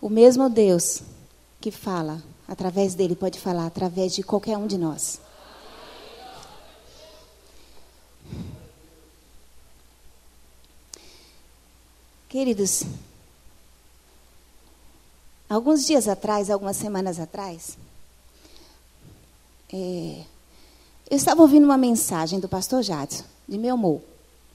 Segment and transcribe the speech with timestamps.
[0.00, 1.02] O mesmo Deus
[1.60, 5.20] que fala através dele pode falar através de qualquer um de nós.
[12.28, 12.84] Queridos,
[15.48, 17.78] alguns dias atrás, algumas semanas atrás,
[19.72, 20.24] é,
[21.10, 24.02] eu estava ouvindo uma mensagem do pastor Jadson, de meu amor.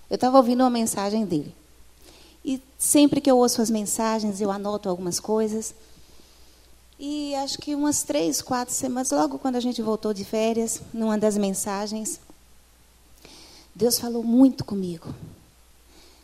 [0.10, 1.54] Eu estava ouvindo uma mensagem dele.
[2.44, 5.74] E sempre que eu ouço as mensagens, eu anoto algumas coisas.
[7.00, 11.18] E acho que umas três, quatro semanas, logo quando a gente voltou de férias, numa
[11.18, 12.20] das mensagens,
[13.74, 15.14] Deus falou muito comigo.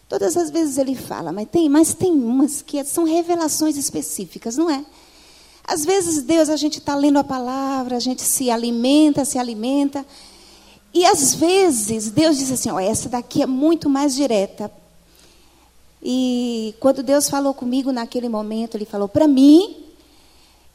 [0.07, 4.69] Todas as vezes ele fala, mas tem, mas tem umas que são revelações específicas, não
[4.69, 4.83] é?
[5.63, 10.05] Às vezes Deus, a gente está lendo a palavra, a gente se alimenta, se alimenta,
[10.91, 14.71] e às vezes Deus diz assim, ó, essa daqui é muito mais direta.
[16.01, 19.85] E quando Deus falou comigo naquele momento, Ele falou para mim,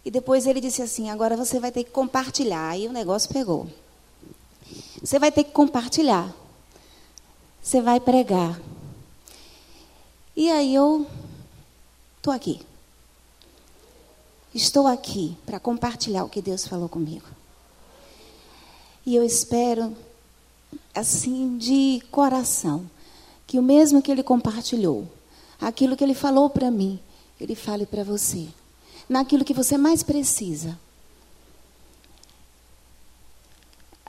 [0.04, 2.78] e depois Ele disse assim, agora você vai ter que compartilhar.
[2.78, 3.66] E o negócio pegou.
[5.02, 6.34] Você vai ter que compartilhar.
[7.62, 8.60] Você vai pregar.
[10.36, 11.06] E aí eu
[12.18, 12.60] estou aqui.
[14.54, 17.26] Estou aqui para compartilhar o que Deus falou comigo.
[19.06, 19.96] E eu espero,
[20.94, 22.88] assim, de coração,
[23.46, 25.08] que o mesmo que Ele compartilhou,
[25.60, 26.98] aquilo que Ele falou para mim,
[27.40, 28.46] Ele fale para você.
[29.08, 30.78] Naquilo que você mais precisa.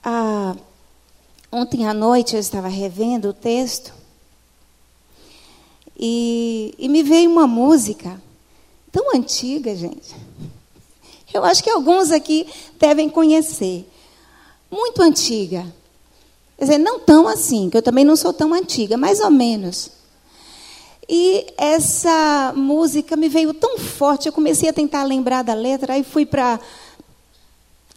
[0.03, 0.55] Ah,
[1.51, 3.91] ontem à noite eu estava revendo o texto
[5.97, 8.21] e, e me veio uma música
[8.91, 10.15] tão antiga, gente.
[11.33, 12.47] Eu acho que alguns aqui
[12.79, 13.89] devem conhecer.
[14.71, 15.65] Muito antiga.
[16.57, 19.91] Quer dizer, não tão assim, que eu também não sou tão antiga, mais ou menos.
[21.07, 26.03] E essa música me veio tão forte, eu comecei a tentar lembrar da letra, aí
[26.03, 26.59] fui para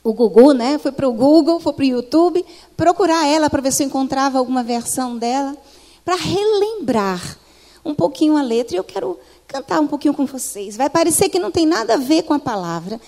[0.04, 0.78] o Google, né?
[0.78, 2.44] Fui para o Google, fui para o YouTube,
[2.76, 5.56] procurar ela para ver se eu encontrava alguma versão dela,
[6.04, 7.38] para relembrar
[7.84, 10.76] um pouquinho a letra e eu quero cantar um pouquinho com vocês.
[10.76, 13.00] Vai parecer que não tem nada a ver com a palavra,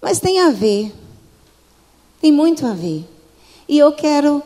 [0.00, 0.92] mas tem a ver.
[2.20, 3.04] Tem muito a ver.
[3.66, 4.42] E eu quero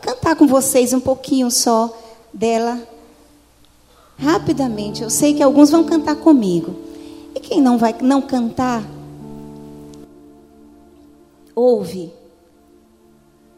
[0.00, 1.94] cantar com vocês um pouquinho só
[2.32, 2.80] dela,
[4.18, 5.02] rapidamente.
[5.02, 6.74] Eu sei que alguns vão cantar comigo.
[7.34, 8.82] E quem não vai não cantar,
[11.54, 12.12] ouve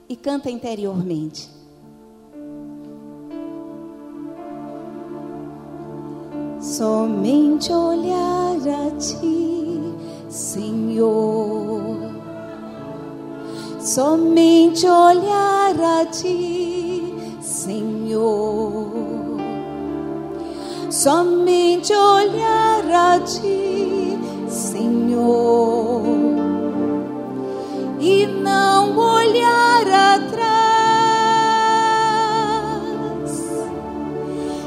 [0.08, 1.50] e canta interiormente.
[6.60, 9.80] Somente olhar a ti,
[10.28, 11.96] Senhor.
[13.80, 18.65] Somente olhar a ti, Senhor.
[21.06, 24.18] Somente olhar a ti,
[24.48, 26.02] Senhor.
[28.00, 29.86] E não olhar
[30.16, 30.50] atrás.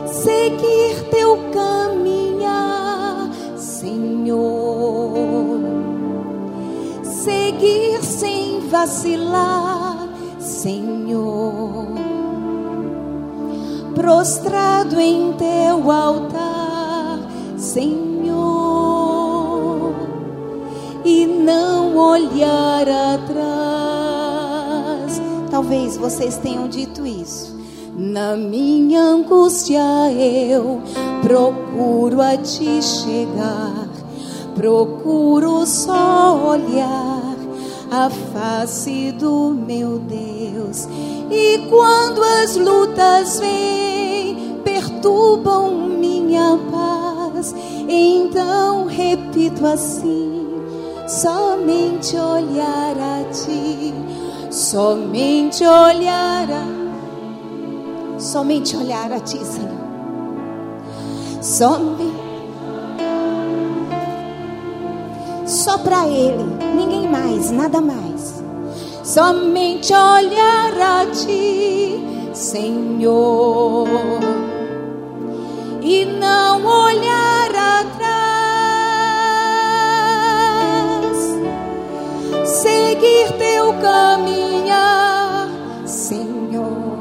[0.07, 1.89] Seguir teu caminho
[7.03, 9.58] seguir sem vacilar,
[14.09, 17.19] Prostrado em teu altar,
[17.55, 18.33] Senhor,
[21.05, 23.61] e não olhar atrás.
[25.51, 27.55] Talvez vocês tenham dito isso.
[27.95, 29.79] Na minha angústia
[30.11, 30.81] eu
[31.21, 33.87] procuro a ti chegar
[34.55, 37.35] procuro só olhar
[37.89, 40.87] a face do meu Deus.
[41.31, 43.98] E quando as lutas vêm,
[44.99, 47.55] perturbam minha paz,
[47.87, 50.45] então repito assim:
[51.07, 53.93] somente olhar a ti,
[54.51, 59.79] somente olhar a, somente olhar a ti, Senhor.
[61.41, 62.19] Somente
[65.45, 66.43] só para Ele,
[66.75, 68.43] ninguém mais, nada mais.
[69.03, 71.99] Somente olhar a Ti,
[72.31, 73.87] Senhor,
[75.89, 77.49] e não olhar
[77.81, 77.99] atrás.
[82.45, 85.49] Seguir Teu caminhar,
[85.87, 86.99] Senhor.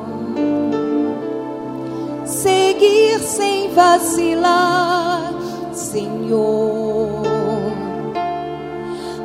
[2.24, 5.34] Seguir sem vacilar,
[5.74, 7.28] Senhor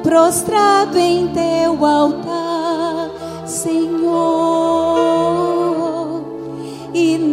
[0.03, 3.09] prostrado em teu altar,
[3.47, 4.92] Senhor,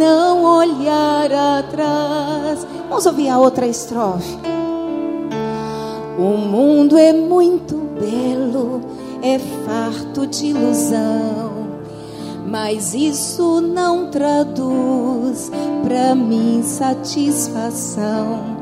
[0.01, 2.67] não olhar atrás.
[2.89, 4.35] Vamos ouvir a outra estrofe.
[6.19, 8.81] O mundo é muito belo,
[9.23, 11.51] é farto de ilusão,
[12.47, 15.53] mas isso não traduz
[15.85, 18.59] para mim satisfação.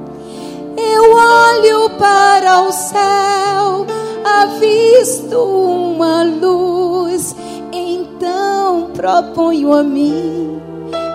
[0.77, 3.87] Eu olho para o céu,
[4.25, 7.35] avisto uma luz,
[7.73, 10.68] então proponho a mim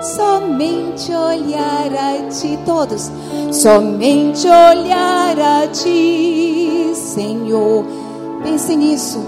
[0.04, 3.10] somente olhar a ti, todos,
[3.52, 7.86] somente olhar a ti, Senhor.
[8.44, 9.26] Pense nisso.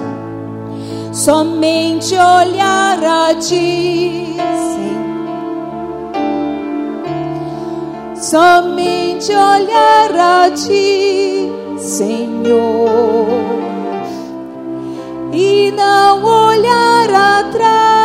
[1.13, 4.35] Somente olhar a ti,
[4.73, 5.05] Senhor.
[8.15, 13.29] Somente olhar a ti, Senhor.
[15.31, 18.04] E não olhar atrás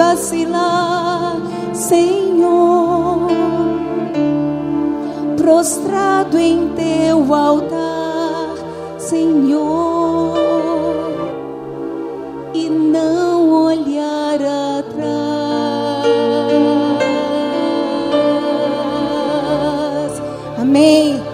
[0.00, 1.36] vacilar,
[1.74, 3.28] Senhor.
[5.36, 8.54] Prostrado em teu altar,
[8.98, 10.38] Senhor.
[12.54, 14.40] E não olhar
[14.78, 15.00] atrás.
[20.58, 21.29] Amém.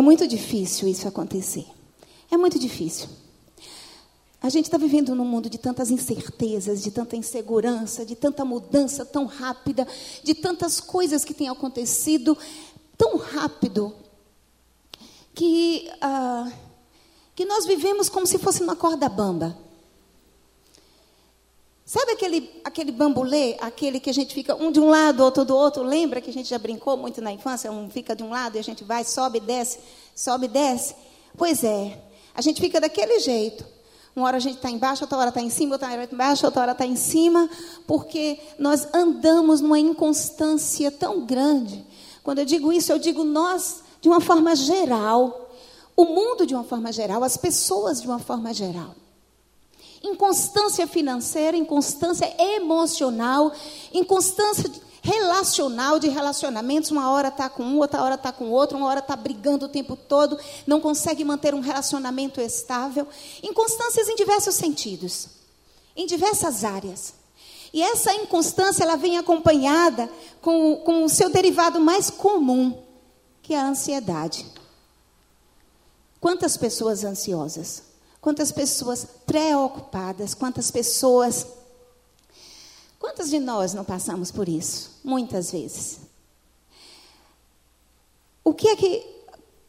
[0.00, 1.66] É muito difícil isso acontecer.
[2.30, 3.06] É muito difícil.
[4.40, 9.04] A gente está vivendo num mundo de tantas incertezas, de tanta insegurança, de tanta mudança
[9.04, 9.86] tão rápida,
[10.24, 12.34] de tantas coisas que têm acontecido
[12.96, 13.94] tão rápido,
[15.34, 16.50] que, uh,
[17.36, 19.54] que nós vivemos como se fosse uma corda bamba.
[21.90, 25.56] Sabe aquele, aquele bambulê, aquele que a gente fica um de um lado, outro do
[25.56, 25.82] outro?
[25.82, 27.68] Lembra que a gente já brincou muito na infância?
[27.68, 29.80] Um fica de um lado e a gente vai, sobe desce,
[30.14, 30.94] sobe desce?
[31.36, 32.00] Pois é,
[32.32, 33.66] a gente fica daquele jeito.
[34.14, 36.46] Uma hora a gente está embaixo, outra hora está em cima, outra hora está embaixo,
[36.46, 37.50] outra hora está em cima,
[37.88, 41.84] porque nós andamos numa inconstância tão grande.
[42.22, 45.50] Quando eu digo isso, eu digo nós de uma forma geral,
[45.96, 48.94] o mundo de uma forma geral, as pessoas de uma forma geral.
[50.02, 53.52] Inconstância financeira, inconstância emocional,
[53.92, 54.70] inconstância
[55.02, 56.90] relacional de relacionamentos.
[56.90, 59.68] Uma hora está com um, outra hora está com outro, uma hora está brigando o
[59.68, 63.06] tempo todo, não consegue manter um relacionamento estável.
[63.42, 65.28] Inconstâncias em diversos sentidos,
[65.94, 67.14] em diversas áreas.
[67.72, 70.10] E essa inconstância ela vem acompanhada
[70.40, 72.82] com, com o seu derivado mais comum,
[73.42, 74.46] que é a ansiedade.
[76.20, 77.89] Quantas pessoas ansiosas?
[78.20, 81.46] Quantas pessoas preocupadas, quantas pessoas.
[82.98, 84.98] Quantas de nós não passamos por isso?
[85.02, 86.00] Muitas vezes.
[88.44, 89.06] O que é que,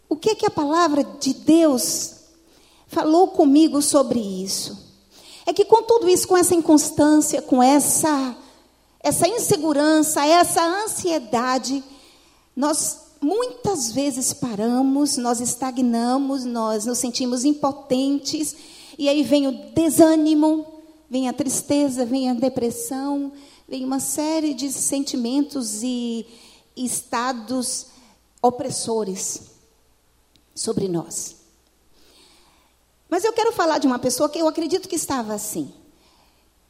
[0.09, 2.15] o que, é que a palavra de Deus
[2.87, 4.91] falou comigo sobre isso?
[5.45, 8.35] É que com tudo isso, com essa inconstância, com essa,
[8.99, 11.83] essa insegurança, essa ansiedade,
[12.55, 18.55] nós muitas vezes paramos, nós estagnamos, nós nos sentimos impotentes,
[18.97, 20.65] e aí vem o desânimo,
[21.09, 23.31] vem a tristeza, vem a depressão,
[23.67, 26.25] vem uma série de sentimentos e
[26.75, 27.87] estados
[28.41, 29.41] opressores
[30.55, 31.35] sobre nós.
[33.07, 35.71] Mas eu quero falar de uma pessoa que eu acredito que estava assim.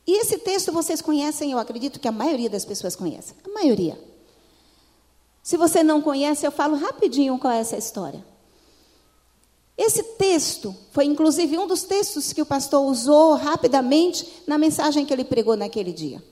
[0.05, 3.35] E esse texto vocês conhecem, eu acredito que a maioria das pessoas conhece.
[3.45, 4.10] A maioria.
[5.43, 8.23] Se você não conhece, eu falo rapidinho qual é essa história.
[9.77, 15.11] Esse texto foi inclusive um dos textos que o pastor usou rapidamente na mensagem que
[15.11, 16.23] ele pregou naquele dia.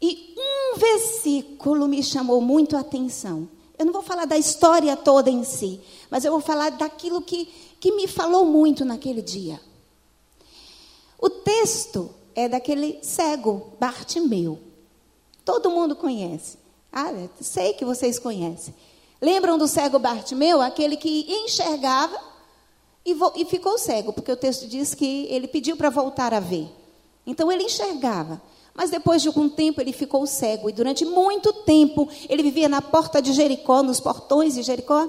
[0.00, 3.48] E um versículo me chamou muito a atenção.
[3.76, 7.46] Eu não vou falar da história toda em si, mas eu vou falar daquilo que,
[7.80, 9.60] que me falou muito naquele dia.
[11.18, 14.58] O texto é daquele cego, Bartimeu.
[15.44, 16.58] Todo mundo conhece.
[16.92, 18.74] Ah, sei que vocês conhecem.
[19.20, 20.60] Lembram do cego Bartimeu?
[20.60, 22.18] Aquele que enxergava
[23.04, 26.68] e, e ficou cego, porque o texto diz que ele pediu para voltar a ver.
[27.26, 28.40] Então ele enxergava.
[28.74, 30.68] Mas depois de algum tempo ele ficou cego.
[30.68, 35.08] E durante muito tempo ele vivia na porta de Jericó, nos portões de Jericó.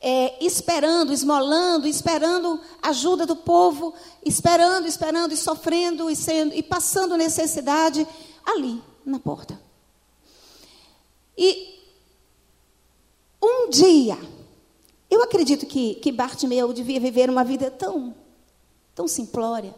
[0.00, 7.16] É, esperando, esmolando, esperando ajuda do povo, esperando, esperando e sofrendo e, sendo, e passando
[7.16, 8.06] necessidade
[8.44, 9.60] ali na porta.
[11.36, 11.80] E
[13.42, 14.18] um dia,
[15.10, 18.14] eu acredito que, que Bartimeu devia viver uma vida tão,
[18.94, 19.74] tão simplória,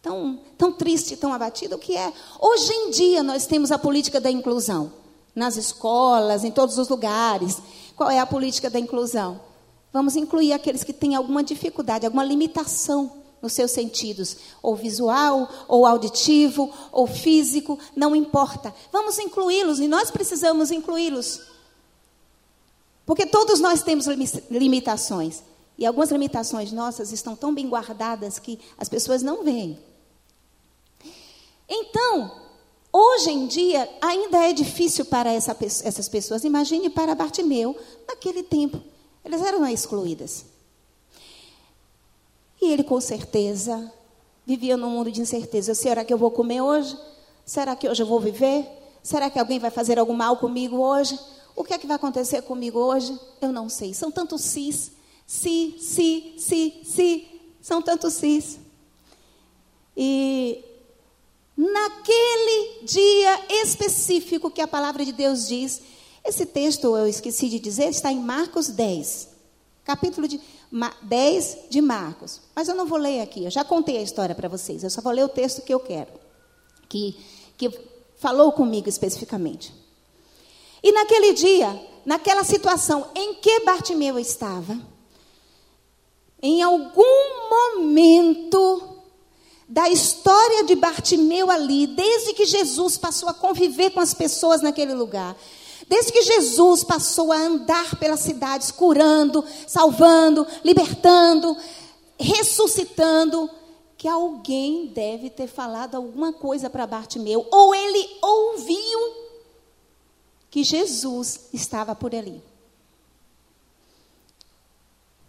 [0.00, 2.12] tão, tão triste, tão abatida, o que é.
[2.40, 4.92] Hoje em dia nós temos a política da inclusão.
[5.34, 7.60] nas escolas, em todos os lugares.
[7.96, 9.40] Qual é a política da inclusão?
[9.92, 15.84] Vamos incluir aqueles que têm alguma dificuldade, alguma limitação nos seus sentidos, ou visual, ou
[15.84, 18.74] auditivo, ou físico, não importa.
[18.90, 21.42] Vamos incluí-los e nós precisamos incluí-los.
[23.04, 24.06] Porque todos nós temos
[24.50, 25.42] limitações.
[25.76, 29.78] E algumas limitações nossas estão tão bem guardadas que as pessoas não veem.
[31.68, 32.40] Então,
[32.90, 36.44] hoje em dia, ainda é difícil para essa, essas pessoas.
[36.44, 37.76] Imagine para Bartimeu,
[38.08, 38.80] naquele tempo.
[39.22, 40.53] Elas eram excluídas.
[42.64, 43.92] E ele, com certeza,
[44.46, 45.74] vivia num mundo de incerteza.
[45.74, 46.96] Será que eu vou comer hoje?
[47.44, 48.66] Será que hoje eu vou viver?
[49.02, 51.18] Será que alguém vai fazer algum mal comigo hoje?
[51.54, 53.20] O que é que vai acontecer comigo hoje?
[53.38, 53.92] Eu não sei.
[53.92, 54.92] São tantos sis.
[55.26, 57.28] Si, si, si, si.
[57.60, 58.58] São tantos sis.
[59.94, 60.64] E
[61.54, 65.82] naquele dia específico que a palavra de Deus diz,
[66.24, 69.28] esse texto eu esqueci de dizer, está em Marcos 10.
[69.84, 70.40] Capítulo de
[71.02, 72.40] 10 de Marcos.
[72.54, 75.00] Mas eu não vou ler aqui, eu já contei a história para vocês, eu só
[75.00, 76.12] vou ler o texto que eu quero,
[76.88, 77.16] que,
[77.56, 77.70] que
[78.16, 79.74] falou comigo especificamente.
[80.82, 84.78] E naquele dia, naquela situação em que Bartimeu estava,
[86.42, 87.02] em algum
[87.78, 88.94] momento
[89.66, 94.92] da história de Bartimeu ali, desde que Jesus passou a conviver com as pessoas naquele
[94.92, 95.34] lugar,
[95.88, 101.56] Desde que Jesus passou a andar pelas cidades, curando, salvando, libertando,
[102.18, 103.50] ressuscitando,
[103.96, 109.24] que alguém deve ter falado alguma coisa para Bartimeu, ou ele ouviu
[110.50, 112.42] que Jesus estava por ali.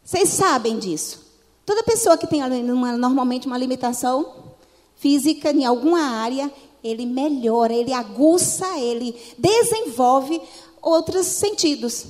[0.04, 1.26] Vocês sabem disso.
[1.66, 4.54] Toda pessoa que tem uma, normalmente uma limitação
[4.96, 6.52] física em alguma área,
[6.86, 10.40] ele melhora, ele aguça, ele desenvolve
[10.82, 12.06] outros sentidos.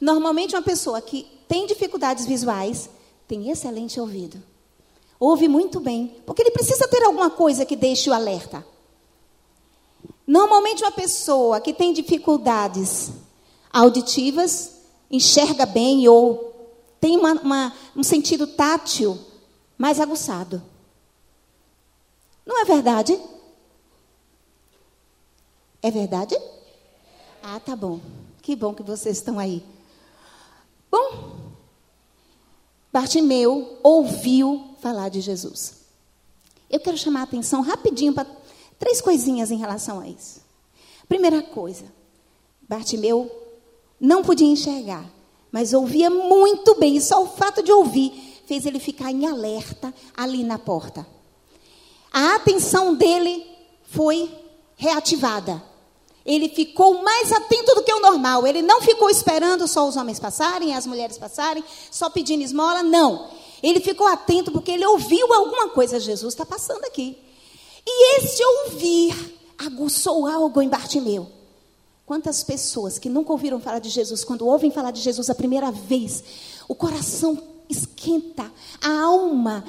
[0.00, 2.88] Normalmente, uma pessoa que tem dificuldades visuais
[3.26, 4.40] tem excelente ouvido.
[5.18, 8.64] Ouve muito bem, porque ele precisa ter alguma coisa que deixe o alerta.
[10.24, 13.10] Normalmente, uma pessoa que tem dificuldades
[13.72, 14.74] auditivas
[15.10, 16.54] enxerga bem ou
[17.00, 19.18] tem uma, uma, um sentido tátil
[19.76, 20.62] mais aguçado.
[22.46, 23.18] Não é verdade?
[25.84, 26.34] É verdade?
[27.42, 28.00] Ah, tá bom.
[28.40, 29.62] Que bom que vocês estão aí.
[30.90, 31.36] Bom,
[32.90, 35.74] Bartimeu ouviu falar de Jesus.
[36.70, 38.26] Eu quero chamar a atenção rapidinho para
[38.78, 40.40] três coisinhas em relação a isso.
[41.06, 41.84] Primeira coisa,
[42.66, 43.30] Bartimeu
[44.00, 45.04] não podia enxergar,
[45.52, 49.92] mas ouvia muito bem, e só o fato de ouvir fez ele ficar em alerta
[50.16, 51.06] ali na porta.
[52.10, 53.44] A atenção dele
[53.82, 54.34] foi
[54.76, 55.73] reativada.
[56.24, 58.46] Ele ficou mais atento do que o normal.
[58.46, 62.82] Ele não ficou esperando só os homens passarem, as mulheres passarem, só pedindo esmola.
[62.82, 63.28] Não.
[63.62, 66.00] Ele ficou atento porque ele ouviu alguma coisa.
[66.00, 67.18] Jesus está passando aqui.
[67.86, 71.30] E esse ouvir aguçou algo em Bartimeu.
[72.06, 75.70] Quantas pessoas que nunca ouviram falar de Jesus, quando ouvem falar de Jesus a primeira
[75.70, 76.22] vez,
[76.68, 77.38] o coração
[77.68, 78.50] esquenta,
[78.82, 79.64] a alma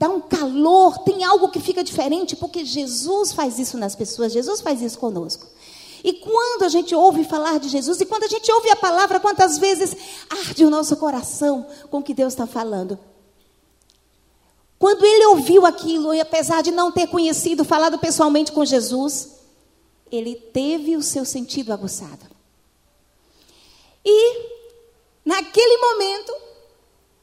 [0.00, 4.62] dá um calor, tem algo que fica diferente, porque Jesus faz isso nas pessoas, Jesus
[4.62, 5.46] faz isso conosco.
[6.02, 9.20] E quando a gente ouve falar de Jesus, e quando a gente ouve a palavra,
[9.20, 9.94] quantas vezes
[10.30, 12.98] arde o nosso coração com o que Deus está falando.
[14.78, 19.28] Quando ele ouviu aquilo, e apesar de não ter conhecido, falado pessoalmente com Jesus,
[20.10, 22.24] ele teve o seu sentido aguçado.
[24.02, 24.48] E,
[25.26, 26.49] naquele momento,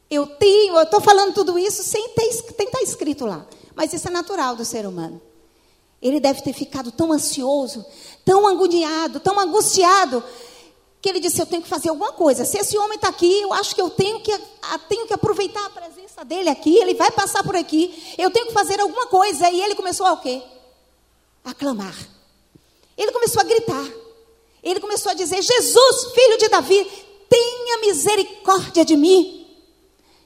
[0.09, 3.45] eu tenho, eu estou falando tudo isso sem ter, estar tá escrito lá.
[3.75, 5.21] Mas isso é natural do ser humano.
[6.01, 7.85] Ele deve ter ficado tão ansioso,
[8.23, 10.23] tão agoniado, tão angustiado,
[11.01, 12.45] que ele disse: Eu tenho que fazer alguma coisa.
[12.45, 14.31] Se esse homem está aqui, eu acho que eu tenho que,
[14.87, 16.77] tenho que aproveitar a presença dele aqui.
[16.77, 18.15] Ele vai passar por aqui.
[18.17, 19.49] Eu tenho que fazer alguma coisa.
[19.49, 20.41] E ele começou a o quê?
[21.43, 21.95] A clamar.
[22.97, 23.85] Ele começou a gritar.
[24.63, 26.87] Ele começou a dizer: Jesus, filho de Davi,
[27.29, 29.36] tenha misericórdia de mim.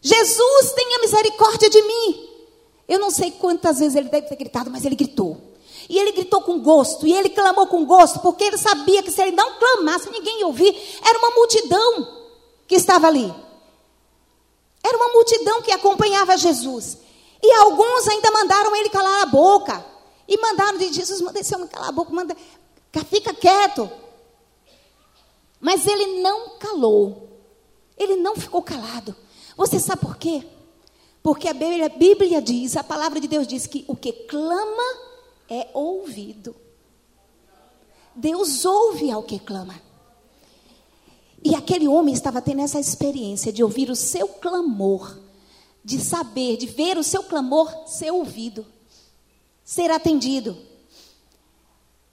[0.02, 2.30] Jesus, tenha misericórdia de mim.
[2.88, 5.38] Eu não sei quantas vezes ele deve ter gritado, mas ele gritou.
[5.88, 9.22] E ele gritou com gosto, e ele clamou com gosto, porque ele sabia que se
[9.22, 10.76] ele não clamasse, ninguém ia ouvir.
[11.08, 12.22] Era uma multidão
[12.68, 13.34] que estava ali.
[14.84, 16.98] Era uma multidão que acompanhava Jesus.
[17.44, 19.86] E alguns ainda mandaram ele calar a boca.
[20.28, 22.36] E mandaram de Jesus, manda esse homem calar a boca, manda,
[23.10, 23.90] fica quieto.
[25.60, 27.30] Mas ele não calou.
[27.98, 29.16] Ele não ficou calado.
[29.56, 30.44] Você sabe por quê?
[31.22, 34.98] Porque a Bíblia, a Bíblia diz, a palavra de Deus diz que o que clama
[35.50, 36.56] é ouvido.
[38.16, 39.80] Deus ouve ao que clama.
[41.44, 45.18] E aquele homem estava tendo essa experiência de ouvir o seu clamor,
[45.84, 48.66] de saber, de ver o seu clamor ser ouvido,
[49.64, 50.58] ser atendido.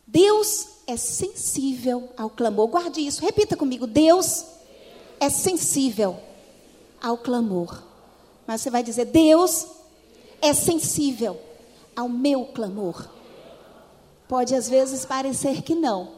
[0.06, 2.68] Deus é sensível ao clamor.
[2.68, 4.44] Guarde isso, repita comigo: Deus
[5.20, 6.27] é sensível
[7.02, 7.82] ao clamor.
[8.46, 9.66] Mas você vai dizer: Deus
[10.40, 11.40] é sensível
[11.94, 13.08] ao meu clamor.
[14.28, 16.12] Pode às vezes parecer que não,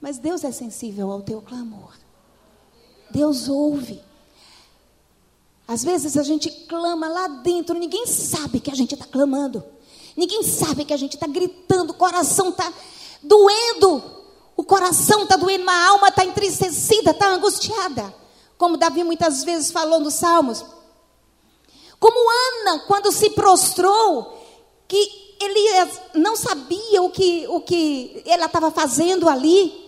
[0.00, 1.92] mas Deus é sensível ao teu clamor.
[3.10, 4.02] Deus ouve.
[5.66, 9.62] Às vezes a gente clama lá dentro, ninguém sabe que a gente está clamando.
[10.16, 12.72] Ninguém sabe que a gente está gritando, o coração está
[13.22, 14.02] doendo.
[14.56, 18.12] O coração está doendo, a alma está entristecida, está angustiada.
[18.58, 20.64] Como Davi muitas vezes falou nos Salmos.
[21.98, 24.36] Como Ana, quando se prostrou,
[24.86, 29.86] que Elias não sabia o que, o que ela estava fazendo ali.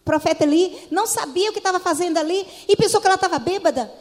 [0.00, 3.38] O profeta Eli não sabia o que estava fazendo ali e pensou que ela estava
[3.38, 3.92] bêbada.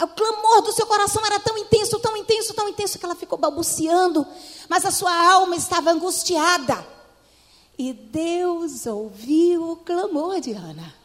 [0.00, 3.36] O clamor do seu coração era tão intenso, tão intenso, tão intenso que ela ficou
[3.36, 4.24] balbuciando,
[4.68, 6.86] mas a sua alma estava angustiada.
[7.76, 10.97] E Deus ouviu o clamor de Ana.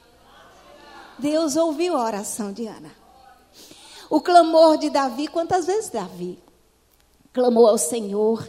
[1.23, 2.91] Deus ouviu a oração de Ana.
[4.09, 6.37] O clamor de Davi, quantas vezes Davi
[7.31, 8.45] clamou ao Senhor?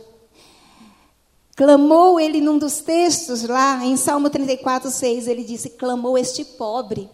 [1.54, 7.08] Clamou ele num dos textos lá, em Salmo 34, 6, ele disse: Clamou este pobre,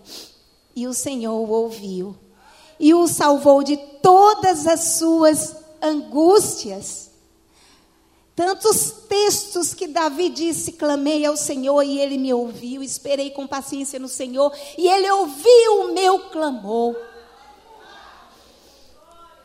[0.75, 2.17] e o Senhor o ouviu,
[2.79, 7.10] e o salvou de todas as suas angústias.
[8.41, 13.99] Tantos textos que Davi disse: clamei ao Senhor e ele me ouviu, esperei com paciência
[13.99, 16.97] no Senhor e ele ouviu o meu clamor.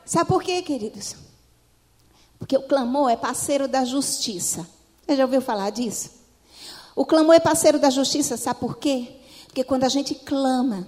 [0.05, 1.13] Sabe por quê, queridos?
[2.39, 4.65] Porque o clamor é parceiro da justiça.
[5.05, 6.11] Você já ouviu falar disso?
[6.95, 9.09] O clamor é parceiro da justiça, sabe por quê?
[9.47, 10.87] Porque quando a gente clama,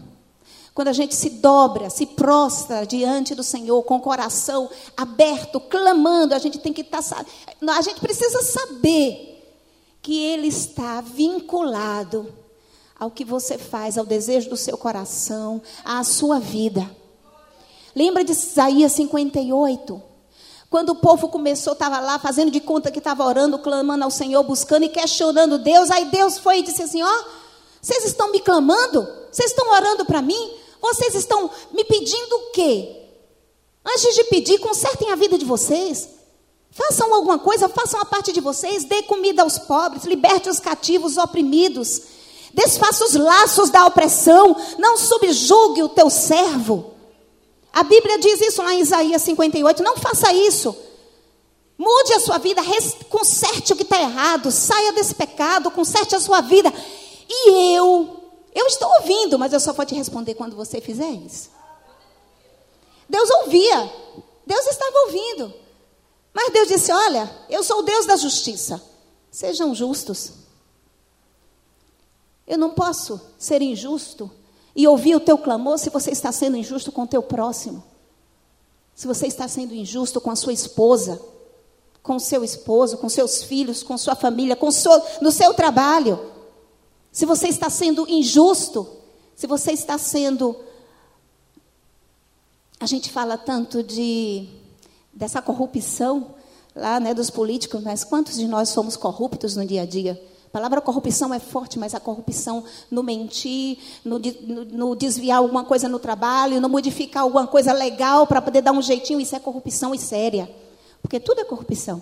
[0.77, 6.35] quando a gente se dobra, se prostra diante do Senhor com o coração aberto, clamando,
[6.35, 7.01] a gente tem que estar.
[7.01, 7.25] Tá,
[7.75, 9.43] a gente precisa saber
[10.03, 12.31] que Ele está vinculado
[12.95, 16.87] ao que você faz, ao desejo do seu coração, à sua vida.
[17.95, 19.99] Lembra de Isaías 58?
[20.69, 24.43] Quando o povo começou, estava lá fazendo de conta que estava orando, clamando ao Senhor,
[24.43, 25.89] buscando e questionando Deus.
[25.89, 27.23] Aí Deus foi e disse assim: Ó,
[27.81, 29.07] vocês estão me clamando?
[29.31, 30.66] Vocês estão orando para mim?
[30.81, 32.95] Vocês estão me pedindo o quê?
[33.85, 36.09] Antes de pedir, consertem a vida de vocês.
[36.71, 38.83] Façam alguma coisa, façam a parte de vocês.
[38.83, 42.01] Dê comida aos pobres, liberte os cativos, os oprimidos.
[42.53, 44.55] Desfaça os laços da opressão.
[44.77, 46.93] Não subjugue o teu servo.
[47.71, 49.81] A Bíblia diz isso lá em Isaías 58.
[49.81, 50.75] Não faça isso.
[51.77, 52.61] Mude a sua vida,
[53.07, 56.73] conserte o que está errado, saia desse pecado, conserte a sua vida.
[57.29, 61.49] E eu eu estou ouvindo, mas eu só vou te responder quando você fizer isso.
[63.07, 63.93] Deus ouvia.
[64.45, 65.53] Deus estava ouvindo.
[66.33, 68.81] Mas Deus disse: Olha, eu sou o Deus da justiça.
[69.31, 70.31] Sejam justos.
[72.45, 74.31] Eu não posso ser injusto
[74.75, 77.83] e ouvir o teu clamor se você está sendo injusto com o teu próximo.
[78.95, 81.21] Se você está sendo injusto com a sua esposa,
[82.01, 86.37] com o seu esposo, com seus filhos, com sua família, com seu, no seu trabalho
[87.17, 88.88] se você está sendo injusto,
[89.36, 90.56] se você está sendo.
[92.80, 94.47] A gente fala tanto de
[95.12, 96.36] dessa corrupção
[96.75, 100.23] lá, né, dos políticos, mas quantos de nós somos corruptos no dia a dia?
[100.45, 105.65] A palavra corrupção é forte, mas a corrupção no mentir, no, no, no desviar alguma
[105.65, 109.39] coisa no trabalho, no modificar alguma coisa legal para poder dar um jeitinho, isso é
[109.39, 110.47] corrupção e séria.
[111.01, 111.99] Porque tudo é corrupção.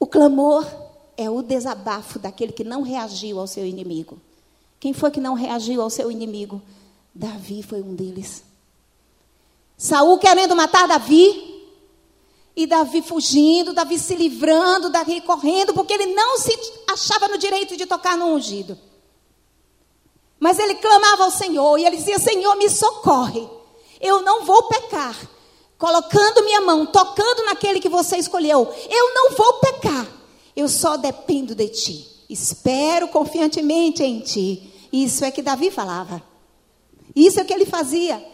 [0.00, 0.89] O clamor
[1.20, 4.18] é o desabafo daquele que não reagiu ao seu inimigo.
[4.80, 6.62] Quem foi que não reagiu ao seu inimigo?
[7.14, 8.42] Davi foi um deles.
[9.76, 11.48] Saul querendo matar Davi.
[12.56, 16.58] E Davi fugindo, Davi se livrando, Davi correndo, porque ele não se
[16.90, 18.76] achava no direito de tocar no ungido.
[20.38, 23.46] Mas ele clamava ao Senhor e ele dizia: Senhor, me socorre.
[24.00, 25.14] Eu não vou pecar.
[25.78, 28.72] Colocando minha mão, tocando naquele que você escolheu.
[28.88, 30.19] Eu não vou pecar.
[30.54, 32.06] Eu só dependo de ti.
[32.28, 34.72] Espero confiantemente em ti.
[34.92, 36.22] Isso é que Davi falava.
[37.14, 38.24] Isso é que ele fazia.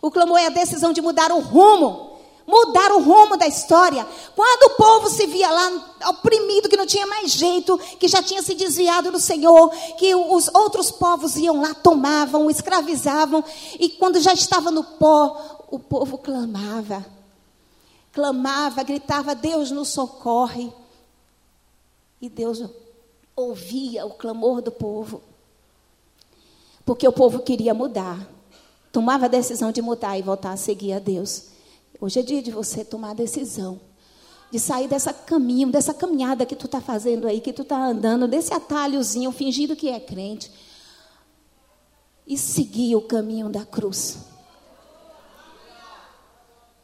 [0.00, 2.08] O clamor é a decisão de mudar o rumo.
[2.46, 4.06] Mudar o rumo da história.
[4.34, 8.42] Quando o povo se via lá oprimido, que não tinha mais jeito, que já tinha
[8.42, 9.68] se desviado do Senhor,
[9.98, 13.44] que os outros povos iam lá, tomavam, escravizavam,
[13.78, 17.04] e quando já estava no pó, o povo clamava.
[18.12, 20.72] Clamava, gritava: Deus nos socorre.
[22.20, 22.62] E Deus
[23.36, 25.22] ouvia o clamor do povo.
[26.84, 28.28] Porque o povo queria mudar.
[28.90, 31.50] Tomava a decisão de mudar e voltar a seguir a Deus.
[32.00, 33.80] Hoje é dia de você tomar a decisão.
[34.50, 38.26] De sair dessa caminho, dessa caminhada que tu está fazendo aí, que tu está andando,
[38.26, 40.50] desse atalhozinho, fingindo que é crente.
[42.26, 44.18] E seguir o caminho da cruz.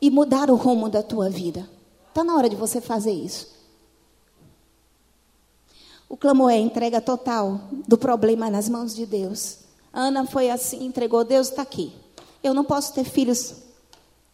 [0.01, 1.69] E mudar o rumo da tua vida.
[2.11, 3.54] Está na hora de você fazer isso.
[6.15, 9.59] O clamor é entrega total do problema nas mãos de Deus.
[9.93, 11.93] Ana foi assim, entregou, Deus está aqui.
[12.41, 13.57] Eu não posso ter filhos.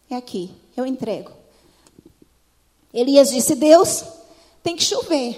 [0.07, 1.31] É aqui, eu entrego.
[2.93, 4.03] Elias disse: Deus,
[4.61, 5.35] tem que chover.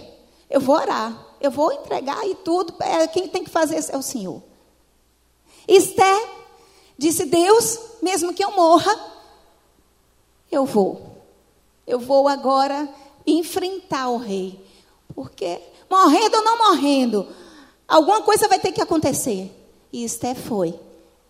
[0.50, 2.76] Eu vou orar, eu vou entregar e tudo.
[2.82, 4.44] É, quem tem que fazer é o Senhor.
[5.66, 6.28] Esté
[6.98, 8.94] disse: Deus, mesmo que eu morra,
[10.52, 11.24] eu vou.
[11.88, 12.94] Eu vou agora
[13.26, 14.62] enfrentar o rei.
[15.16, 15.62] Porque,
[15.94, 17.28] morrendo ou não morrendo,
[17.88, 19.52] alguma coisa vai ter que acontecer.
[19.92, 20.78] E Esté foi.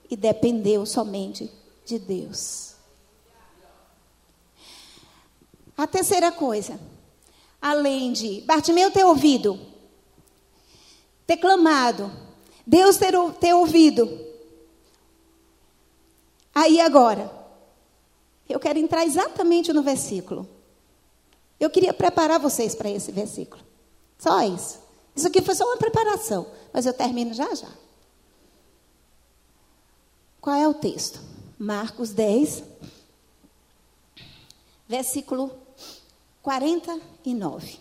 [0.10, 1.52] E dependeu somente
[1.86, 2.76] de Deus.
[5.76, 6.80] A terceira coisa,
[7.62, 9.60] além de Bartimeu ter ouvido,
[11.26, 12.12] ter clamado,
[12.66, 14.08] Deus ter, ter ouvido.
[16.54, 17.30] Aí agora,
[18.48, 20.48] eu quero entrar exatamente no versículo.
[21.60, 23.73] Eu queria preparar vocês para esse versículo.
[24.24, 24.80] Só isso.
[25.14, 27.68] Isso aqui foi só uma preparação, mas eu termino já já.
[30.40, 31.20] Qual é o texto?
[31.60, 32.64] Marcos 10,
[34.88, 35.52] versículo
[36.42, 37.80] 49.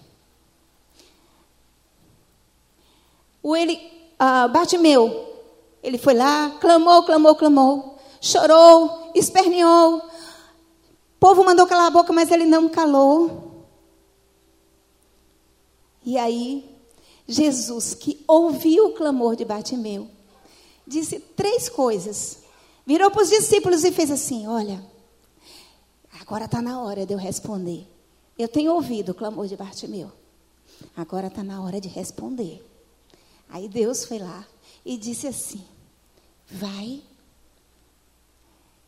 [3.40, 3.76] O ele,
[4.20, 5.44] uh, Bartimeu,
[5.80, 9.98] ele foi lá, clamou, clamou, clamou, chorou, esperneou.
[9.98, 13.51] O povo mandou calar a boca, mas ele não calou.
[16.04, 16.68] E aí,
[17.26, 20.08] Jesus, que ouviu o clamor de Bartimeu,
[20.86, 22.38] disse três coisas.
[22.84, 24.84] Virou para os discípulos e fez assim: Olha,
[26.20, 27.86] agora está na hora de eu responder.
[28.38, 30.10] Eu tenho ouvido o clamor de Bartimeu.
[30.96, 32.64] Agora está na hora de responder.
[33.48, 34.46] Aí Deus foi lá
[34.84, 35.64] e disse assim:
[36.50, 37.02] Vai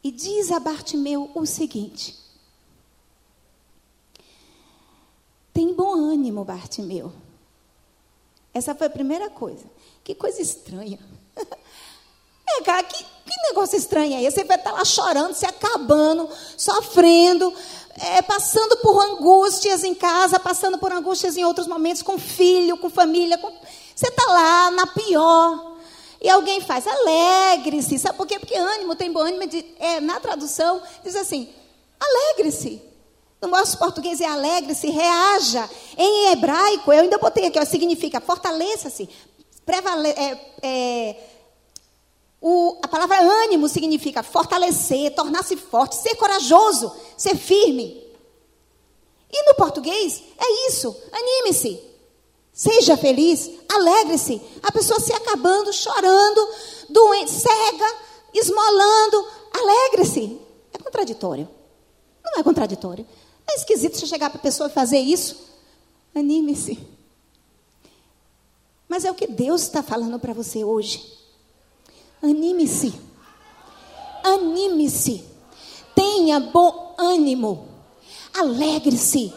[0.02, 2.23] e diz a Bartimeu o seguinte:
[5.54, 7.12] Tem bom ânimo, Bartimeu.
[8.52, 9.64] Essa foi a primeira coisa.
[10.02, 10.98] Que coisa estranha.
[12.46, 14.30] É, cara, que, que negócio estranho é?
[14.30, 17.52] Você vai estar lá chorando, se acabando, sofrendo,
[17.98, 22.90] é, passando por angústias em casa, passando por angústias em outros momentos, com filho, com
[22.90, 23.38] família.
[23.38, 23.50] Com...
[23.96, 25.78] Você está lá na pior.
[26.20, 27.98] E alguém faz, alegre-se.
[27.98, 28.38] Sabe por quê?
[28.38, 29.50] Porque ânimo tem bom ânimo.
[29.78, 31.48] É, na tradução, diz assim:
[31.98, 32.93] alegre-se.
[33.44, 35.68] No nosso português é alegre-se, reaja.
[35.98, 39.06] Em hebraico, eu ainda botei aqui, ó, significa fortaleça-se.
[40.16, 41.16] É, é,
[42.82, 48.02] a palavra ânimo significa fortalecer, tornar-se forte, ser corajoso, ser firme.
[49.30, 51.82] E no português é isso: anime-se,
[52.50, 54.40] seja feliz, alegre-se.
[54.62, 56.48] A pessoa se acabando, chorando,
[56.88, 57.94] doente, cega,
[58.32, 60.40] esmolando, alegre-se.
[60.72, 61.46] É contraditório.
[62.24, 63.06] Não é contraditório.
[63.48, 65.36] É esquisito você chegar para a pessoa e fazer isso.
[66.14, 66.78] Anime-se.
[68.88, 71.04] Mas é o que Deus está falando para você hoje.
[72.22, 72.94] Anime-se.
[74.22, 75.24] Anime-se.
[75.94, 77.68] Tenha bom ânimo.
[78.32, 79.32] Alegre-se.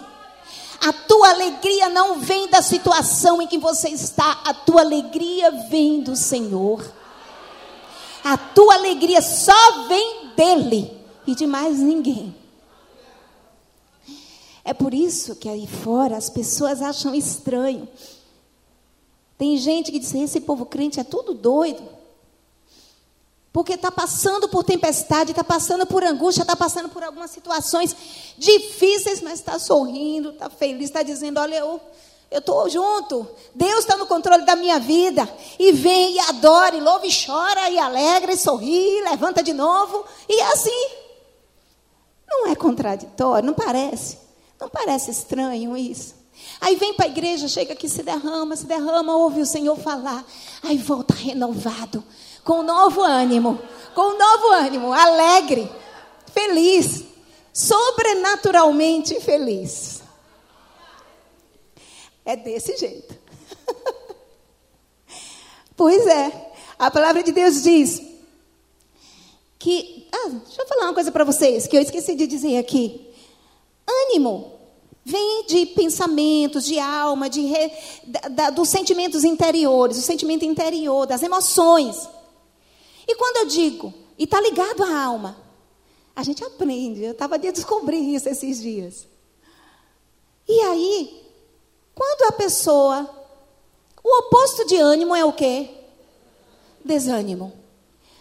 [0.79, 6.01] A tua alegria não vem da situação em que você está, a tua alegria vem
[6.01, 6.83] do Senhor.
[8.23, 10.91] A tua alegria só vem dele
[11.25, 12.35] e de mais ninguém.
[14.67, 17.87] É por isso que aí fora as pessoas acham estranho.
[19.37, 21.87] Tem gente que diz: esse povo crente é tudo doido.
[23.53, 27.95] Porque está passando por tempestade, está passando por angústia, está passando por algumas situações
[28.37, 31.79] difíceis, mas está sorrindo, está feliz, está dizendo: Olha, eu
[32.29, 33.25] estou junto,
[33.55, 35.33] Deus está no controle da minha vida.
[35.57, 39.53] E vem e adora, e louva e chora, e alegra, e sorri, e levanta de
[39.53, 40.03] novo.
[40.27, 40.89] E é assim.
[42.27, 44.26] Não é contraditório, não parece?
[44.59, 46.15] Não parece estranho isso?
[46.59, 50.25] Aí vem para a igreja, chega aqui, se derrama, se derrama, ouve o Senhor falar.
[50.63, 52.03] Aí volta renovado,
[52.43, 53.59] com novo ânimo,
[53.93, 55.69] com novo ânimo, alegre,
[56.33, 57.03] feliz,
[57.53, 60.01] sobrenaturalmente feliz.
[62.25, 63.15] É desse jeito.
[65.75, 68.01] pois é, a palavra de Deus diz
[69.57, 70.07] que.
[70.11, 73.06] Ah, deixa eu falar uma coisa para vocês que eu esqueci de dizer aqui.
[73.87, 74.57] Ânimo
[75.09, 77.71] Vem de pensamentos, de alma, de re,
[78.05, 82.09] da, da, dos sentimentos interiores, o sentimento interior, das emoções.
[83.07, 85.37] E quando eu digo, e está ligado à alma,
[86.13, 87.05] a gente aprende.
[87.05, 89.07] Eu estava descobrindo isso esses dias.
[90.45, 91.23] E aí,
[91.95, 93.09] quando a pessoa.
[94.03, 95.69] O oposto de ânimo é o quê?
[96.83, 97.53] Desânimo.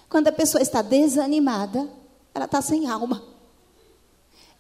[0.09, 1.91] Quando a pessoa está desanimada,
[2.33, 3.36] ela está sem alma.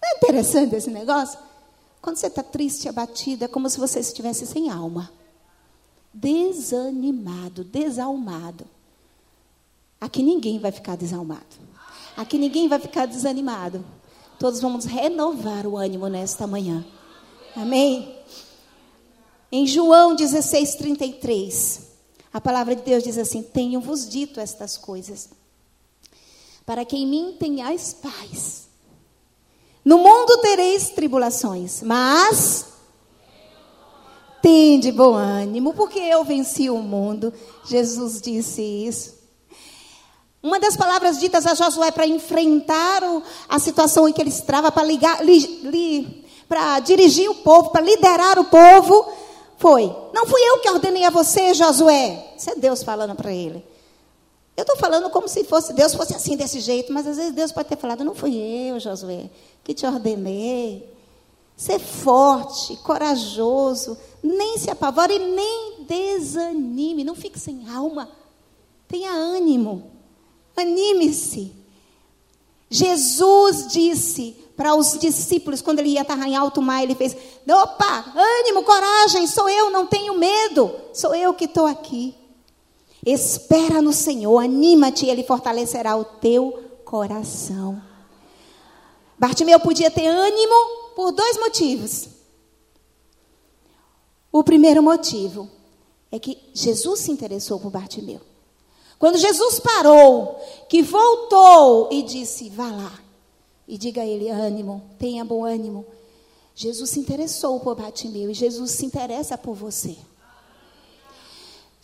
[0.06, 1.38] Não é interessante esse negócio?
[2.00, 5.10] Quando você está triste, abatida, é como se você estivesse sem alma.
[6.14, 8.64] Desanimado, desalmado.
[10.00, 11.44] Aqui ninguém vai ficar desalmado.
[12.16, 13.84] Aqui ninguém vai ficar desanimado.
[14.38, 16.86] Todos vamos renovar o ânimo nesta manhã.
[17.56, 18.16] Amém?
[19.50, 21.80] Em João 16, 33,
[22.32, 25.30] a palavra de Deus diz assim: Tenho-vos dito estas coisas,
[26.64, 28.65] para que em mim tenhais paz.
[29.86, 32.66] No mundo tereis tribulações, mas
[34.42, 37.32] tende bom ânimo, porque eu venci o mundo.
[37.64, 39.14] Jesus disse isso.
[40.42, 44.72] Uma das palavras ditas a Josué para enfrentar o, a situação em que ele estava,
[44.72, 49.06] para ligar, li, li, para dirigir o povo, para liderar o povo,
[49.56, 52.34] foi: Não fui eu que ordenei a você, Josué.
[52.36, 53.64] Isso é Deus falando para ele.
[54.56, 57.52] Eu estou falando como se fosse Deus fosse assim desse jeito, mas às vezes Deus
[57.52, 59.28] pode ter falado: Não fui eu, Josué,
[59.62, 60.94] que te ordenei.
[61.56, 68.10] Ser forte, corajoso, nem se apavore, nem desanime, não fique sem alma.
[68.86, 69.90] Tenha ânimo,
[70.54, 71.52] anime-se.
[72.68, 77.16] Jesus disse para os discípulos, quando ele ia estar em alto mar, ele fez:
[77.48, 82.14] opa, ânimo, coragem, sou eu, não tenho medo, sou eu que estou aqui.
[83.06, 87.80] Espera no Senhor, anima-te, ele fortalecerá o teu coração.
[89.16, 92.08] Bartimeu podia ter ânimo por dois motivos.
[94.32, 95.48] O primeiro motivo
[96.10, 98.20] é que Jesus se interessou por Bartimeu.
[98.98, 103.00] Quando Jesus parou, que voltou e disse: Vá lá
[103.68, 105.86] e diga a ele: ânimo, tenha bom ânimo.
[106.56, 109.96] Jesus se interessou por Bartimeu e Jesus se interessa por você.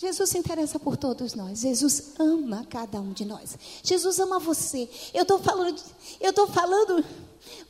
[0.02, 1.60] Jesus se interessa por todos nós.
[1.60, 3.56] Jesus ama cada um de nós.
[3.84, 4.90] Jesus ama você.
[5.14, 5.80] Eu estou falando,
[6.20, 7.04] eu estou falando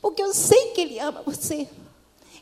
[0.01, 1.69] porque eu sei que Ele ama você.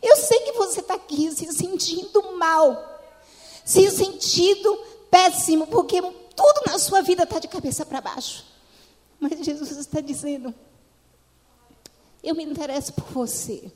[0.02, 3.02] Eu sei que você está aqui se sentindo mal,
[3.66, 8.46] se sentindo péssimo, porque tudo na sua vida está de cabeça para baixo.
[9.20, 10.56] Mas Jesus está dizendo:
[12.24, 13.70] eu me interesso por você.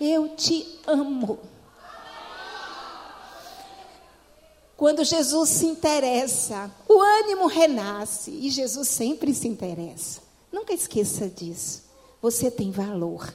[0.00, 1.38] Eu te amo.
[4.78, 10.20] Quando Jesus se interessa, o ânimo renasce e Jesus sempre se interessa.
[10.52, 11.82] Nunca esqueça disso.
[12.22, 13.34] Você tem valor.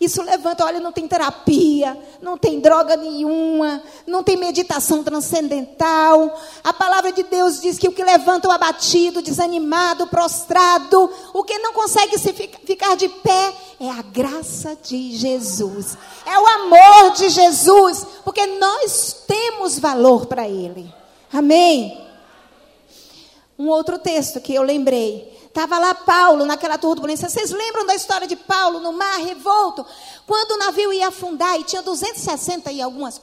[0.00, 6.40] Isso levanta, olha, não tem terapia, não tem droga nenhuma, não tem meditação transcendental.
[6.62, 11.58] A palavra de Deus diz que o que levanta o abatido, desanimado, prostrado, o que
[11.58, 15.98] não consegue se ficar de pé, é a graça de Jesus.
[16.24, 20.92] É o amor de Jesus, porque nós temos valor para Ele.
[21.32, 22.07] Amém?
[23.58, 27.28] Um outro texto que eu lembrei Estava lá Paulo naquela turbulência.
[27.28, 29.84] Vocês lembram da história de Paulo no mar revolto?
[30.24, 33.20] Quando o navio ia afundar e tinha 260 e algumas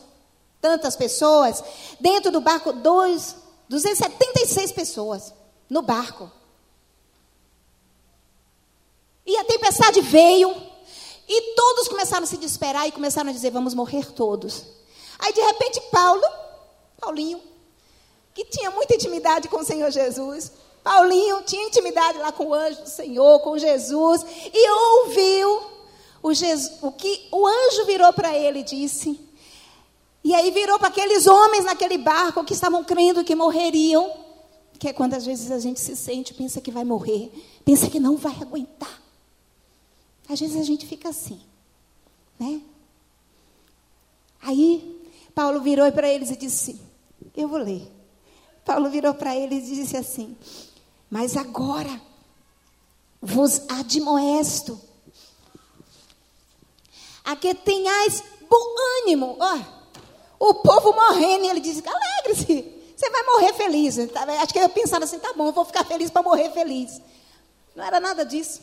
[0.60, 1.64] tantas pessoas,
[1.98, 3.38] dentro do barco, dois,
[3.70, 5.34] 276 pessoas
[5.70, 6.30] no barco.
[9.26, 10.54] E a tempestade veio
[11.28, 14.66] e todos começaram a se desesperar e começaram a dizer: vamos morrer todos.
[15.20, 16.24] Aí de repente Paulo,
[17.00, 17.42] Paulinho,
[18.36, 20.52] que tinha muita intimidade com o Senhor Jesus,
[20.84, 25.64] Paulinho tinha intimidade lá com o anjo do Senhor, com Jesus, e ouviu
[26.22, 29.18] o, Jesus, o que o anjo virou para ele e disse.
[30.22, 34.12] E aí virou para aqueles homens naquele barco que estavam crendo que morreriam.
[34.78, 37.32] Que é quando às vezes a gente se sente, pensa que vai morrer,
[37.64, 39.02] pensa que não vai aguentar.
[40.28, 41.40] Às vezes a gente fica assim,
[42.38, 42.62] né?
[44.42, 45.02] Aí
[45.34, 46.82] Paulo virou para eles e disse:
[47.36, 47.95] Eu vou ler.
[48.66, 50.36] Paulo virou para eles e disse assim:
[51.10, 52.02] mas agora
[53.22, 54.80] vos admoesto
[57.24, 59.38] a que tenhais bom ânimo.
[60.38, 63.98] O povo morrendo, e ele diz: alegre-se, você vai morrer feliz.
[63.98, 67.02] Acho que eu pensava assim: tá bom, eu vou ficar feliz para morrer feliz.
[67.76, 68.62] Não era nada disso.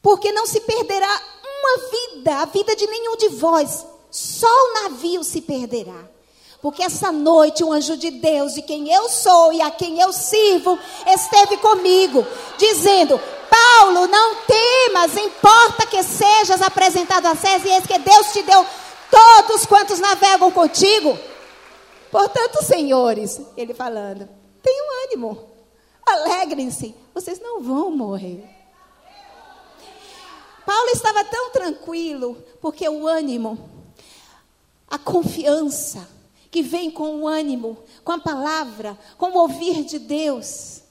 [0.00, 5.24] Porque não se perderá uma vida, a vida de nenhum de vós, só o navio
[5.24, 6.08] se perderá.
[6.60, 10.12] Porque essa noite o anjo de Deus, de quem eu sou e a quem eu
[10.12, 13.20] sirvo, esteve comigo, dizendo.
[13.48, 18.66] Paulo, não temas, importa que sejas apresentado a César, e eis que Deus te deu
[19.10, 21.18] todos quantos navegam contigo.
[22.10, 24.28] Portanto, senhores, ele falando,
[24.62, 25.48] tenham ânimo,
[26.04, 28.44] alegrem-se, vocês não vão morrer.
[30.66, 33.58] Paulo estava tão tranquilo, porque o ânimo,
[34.90, 36.06] a confiança
[36.50, 40.82] que vem com o ânimo, com a palavra, com o ouvir de Deus,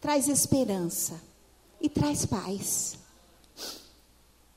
[0.00, 1.20] traz esperança
[1.80, 2.98] e traz paz.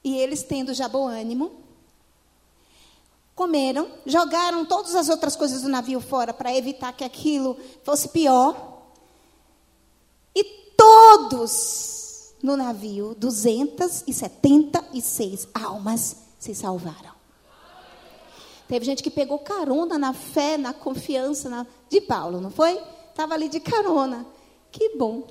[0.04, 1.52] E eles, tendo já bom ânimo,
[3.36, 8.80] comeram, jogaram todas as outras coisas do navio fora para evitar que aquilo fosse pior.
[10.34, 10.44] E
[10.76, 17.17] todos no navio 276 almas se salvaram.
[18.68, 22.82] Teve gente que pegou carona na fé, na confiança na, de Paulo, não foi?
[23.10, 24.26] Estava ali de carona.
[24.72, 25.24] Que bom.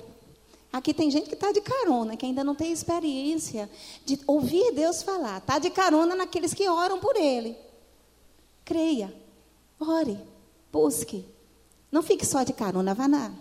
[0.73, 3.69] Aqui tem gente que está de carona, que ainda não tem experiência
[4.05, 5.37] de ouvir Deus falar.
[5.37, 7.55] Está de carona naqueles que oram por Ele.
[8.65, 9.13] Creia,
[9.79, 10.19] ore,
[10.71, 11.25] busque.
[11.91, 13.31] Não fique só de carona, vá, na,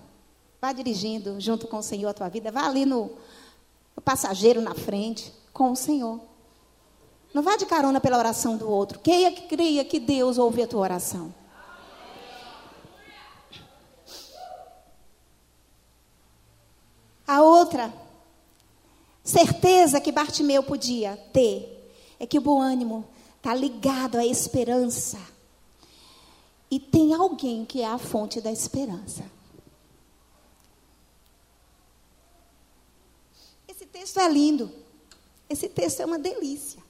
[0.61, 2.53] vá dirigindo junto com o Senhor a tua vida.
[2.53, 3.11] Vá ali no,
[3.97, 6.21] o passageiro na frente, com o Senhor.
[7.37, 8.99] Não vá de carona pela oração do outro.
[8.99, 11.35] Creia que creia que Deus ouve a tua oração.
[17.29, 17.93] A outra
[19.23, 25.19] certeza que Bartimeu podia ter é que o bom ânimo está ligado à esperança.
[26.71, 29.31] E tem alguém que é a fonte da esperança.
[33.93, 34.73] texto é lindo.
[35.51, 36.86] Esse texto é uma delícia.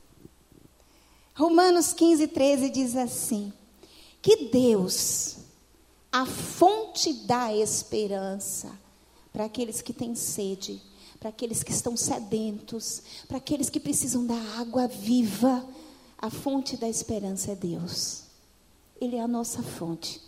[1.37, 3.53] Romanos 15, 13 diz assim:
[4.23, 5.37] Que Deus,
[6.11, 8.73] a fonte da esperança,
[9.35, 10.81] para aqueles que têm sede,
[11.21, 15.63] para aqueles que estão sedentos, para aqueles que precisam da água viva,
[16.17, 18.23] a fonte da esperança é Deus.
[18.99, 20.23] Ele é a nossa fonte.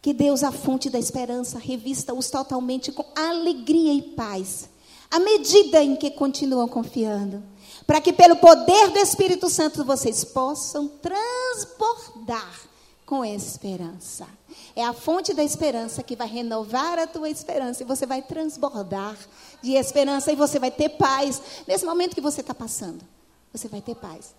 [0.00, 4.68] Que Deus, a fonte da esperança, revista-os totalmente com alegria e paz
[5.10, 7.42] à medida em que continuam confiando,
[7.90, 12.60] para que pelo poder do Espírito Santo vocês possam transbordar
[13.04, 14.28] com esperança.
[14.76, 19.18] É a fonte da esperança que vai renovar a tua esperança e você vai transbordar
[19.60, 23.04] de esperança e você vai ter paz nesse momento que você está passando.
[23.52, 24.36] Você vai ter paz.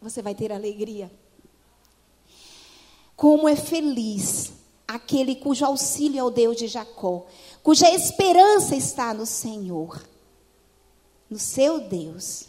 [0.00, 1.12] Você vai ter alegria.
[3.14, 4.52] Como é feliz
[4.88, 7.26] aquele cujo auxílio é o Deus de Jacó,
[7.62, 10.02] cuja esperança está no Senhor,
[11.30, 12.46] no seu Deus.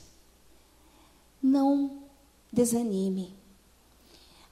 [1.42, 2.00] Não
[2.52, 3.36] desanime.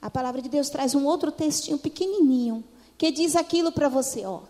[0.01, 2.63] A palavra de Deus traz um outro textinho pequenininho
[2.97, 4.41] que diz aquilo para você, ó.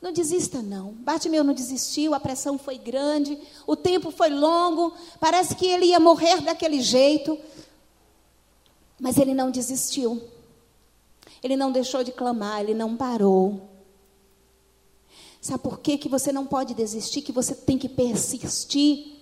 [0.00, 0.92] Não desista não.
[0.94, 6.00] Bartimeu não desistiu, a pressão foi grande, o tempo foi longo, parece que ele ia
[6.00, 7.38] morrer daquele jeito.
[9.00, 10.20] Mas ele não desistiu.
[11.42, 13.71] Ele não deixou de clamar, ele não parou.
[15.42, 15.98] Sabe por quê?
[15.98, 19.16] que você não pode desistir, que você tem que persistir?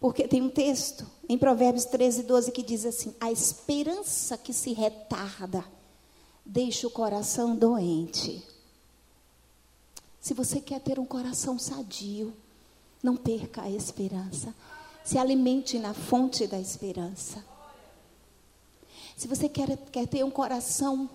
[0.00, 4.72] Porque tem um texto em Provérbios 13, 12 que diz assim: A esperança que se
[4.72, 5.62] retarda
[6.42, 8.42] deixa o coração doente.
[10.18, 12.32] Se você quer ter um coração sadio,
[13.02, 14.54] não perca a esperança.
[15.04, 17.44] Se alimente na fonte da esperança.
[19.18, 21.10] Se você quer, quer ter um coração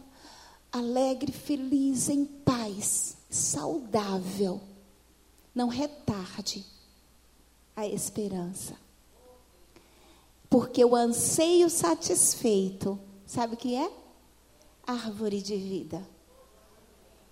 [0.73, 4.59] alegre, feliz, em paz, saudável,
[5.53, 6.65] não retarde
[7.75, 8.75] a esperança.
[10.49, 13.91] Porque o anseio satisfeito, sabe o que é?
[14.85, 16.07] Árvore de vida.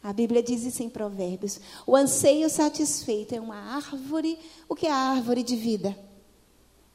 [0.04, 1.60] A Bíblia diz isso em Provérbios.
[1.86, 4.38] O anseio satisfeito é uma árvore.
[4.68, 5.98] O que é a árvore de vida?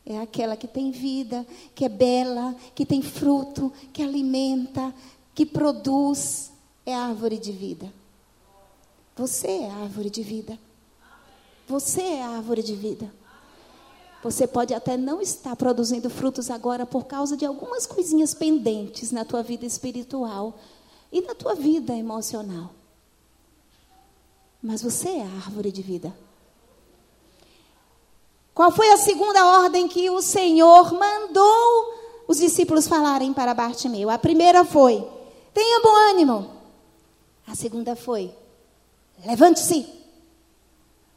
[0.05, 4.95] É aquela que tem vida, que é bela, que tem fruto, que alimenta,
[5.37, 6.51] que produz.
[6.85, 7.93] É árvore de vida.
[9.17, 10.57] Você é árvore de vida.
[11.67, 13.13] Você é árvore de vida.
[14.23, 19.25] Você pode até não estar produzindo frutos agora por causa de algumas coisinhas pendentes na
[19.25, 20.55] tua vida espiritual
[21.11, 22.71] e na tua vida emocional.
[24.63, 26.17] Mas você é árvore de vida.
[28.55, 31.95] Qual foi a segunda ordem que o Senhor mandou
[32.29, 34.09] os discípulos falarem para Bartimeu?
[34.09, 35.16] A primeira foi:
[35.57, 36.61] tenha bom ânimo.
[37.47, 38.31] A segunda foi:
[39.25, 39.91] levante-se.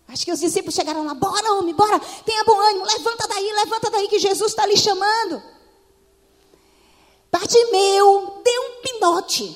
[0.07, 3.91] Acho que os discípulos chegaram lá, bora, homem, bora, tenha bom ânimo, levanta daí, levanta
[3.91, 5.43] daí que Jesus está lhe chamando.
[7.31, 9.55] Bartimeu deu um pinote.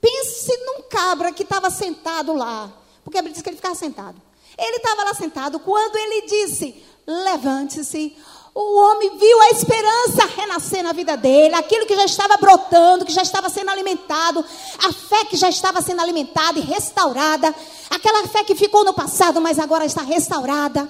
[0.00, 2.72] Pense num cabra que estava sentado lá,
[3.04, 4.22] porque a Bíblia diz que ele ficava sentado.
[4.56, 8.16] Ele estava lá sentado quando ele disse: Levante-se.
[8.54, 13.12] O homem viu a esperança renascer na vida dele, aquilo que já estava brotando, que
[13.12, 14.44] já estava sendo alimentado,
[14.84, 17.54] a fé que já estava sendo alimentada e restaurada,
[17.88, 20.88] aquela fé que ficou no passado, mas agora está restaurada.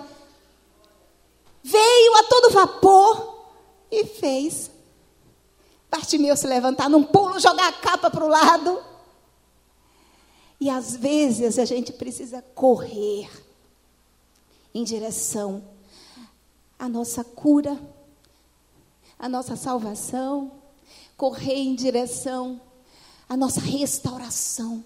[1.62, 3.46] Veio a todo vapor
[3.92, 4.72] e fez
[5.92, 8.82] Bartimeu se levantar num pulo, jogar a capa para o lado.
[10.58, 13.28] E às vezes a gente precisa correr
[14.74, 15.62] em direção
[16.82, 17.80] à nossa cura,
[19.16, 20.50] à nossa salvação,
[21.16, 22.60] correr em direção
[23.28, 24.84] à nossa restauração.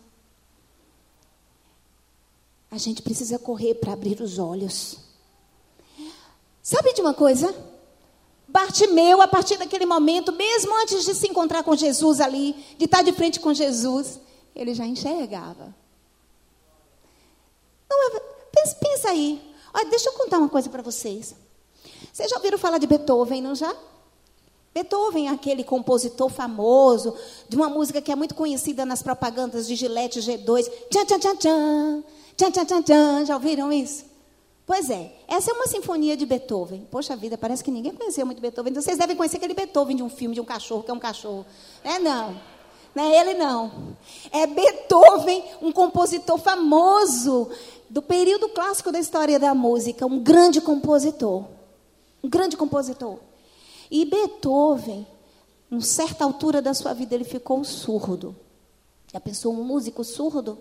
[2.70, 4.98] A gente precisa correr para abrir os olhos.
[6.62, 7.54] Sabe de uma coisa?
[8.46, 13.00] Bartimeu, a partir daquele momento, mesmo antes de se encontrar com Jesus ali, de estar
[13.00, 14.20] de frente com Jesus,
[14.54, 15.74] ele já enxergava.
[17.88, 18.20] Não,
[18.52, 19.42] pensa, pensa aí.
[19.72, 21.45] Olha, deixa eu contar uma coisa para vocês.
[22.16, 23.76] Vocês já ouviram falar de Beethoven, não já?
[24.72, 27.14] Beethoven, aquele compositor famoso,
[27.46, 30.66] de uma música que é muito conhecida nas propagandas de Gillette G2.
[30.88, 32.04] Tchan, tchan, tchan, tchan.
[32.34, 33.24] Tchan, tchan, tchan, tchan.
[33.26, 34.06] Já ouviram isso?
[34.64, 36.88] Pois é, essa é uma sinfonia de Beethoven.
[36.90, 38.70] Poxa vida, parece que ninguém conheceu muito Beethoven.
[38.70, 40.98] Então vocês devem conhecer aquele Beethoven de um filme de um cachorro, que é um
[40.98, 41.44] cachorro.
[41.84, 42.34] É não.
[42.94, 43.94] Não é ele não.
[44.32, 47.50] É Beethoven, um compositor famoso
[47.90, 51.55] do período clássico da história da música, um grande compositor.
[52.26, 53.20] Um grande compositor.
[53.88, 55.06] E Beethoven,
[55.70, 58.34] em certa altura da sua vida, ele ficou surdo.
[59.12, 60.58] Já pensou um músico surdo?